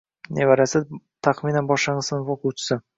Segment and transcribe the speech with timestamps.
[0.37, 0.81] Nevarasi
[1.29, 2.85] taxminan boshlangʻich sinf oʻquvchisi